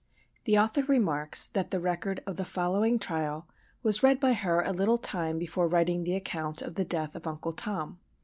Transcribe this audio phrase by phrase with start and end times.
[0.45, 3.45] The author remarks that the record of the following trial
[3.83, 7.27] was read by her a little time before writing the account of the death of
[7.27, 7.99] Uncle Tom.